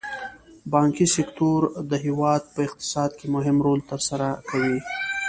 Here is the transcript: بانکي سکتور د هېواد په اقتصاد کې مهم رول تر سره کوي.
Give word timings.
بانکي 0.73 1.05
سکتور 1.15 1.61
د 1.89 1.93
هېواد 2.05 2.41
په 2.53 2.59
اقتصاد 2.67 3.11
کې 3.19 3.25
مهم 3.35 3.57
رول 3.65 3.79
تر 3.91 3.99
سره 4.09 4.27
کوي. 4.49 4.77